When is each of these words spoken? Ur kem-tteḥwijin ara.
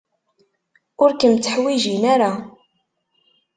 Ur 1.03 1.11
kem-tteḥwijin 1.13 2.03
ara. 2.13 2.31